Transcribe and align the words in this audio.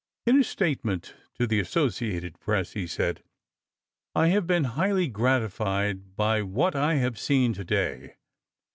In 0.25 0.39
a 0.39 0.43
statement 0.43 1.13
to 1.35 1.45
the 1.45 1.59
Associated 1.59 2.39
Press 2.39 2.71
he 2.71 2.87
said: 2.87 3.21
"I 4.15 4.29
have 4.29 4.47
been 4.47 4.63
highly 4.63 5.07
gratified 5.07 6.15
by 6.15 6.41
what 6.41 6.75
I 6.75 6.95
have 6.95 7.19
seen 7.19 7.53
to 7.53 7.63
day. 7.63 8.15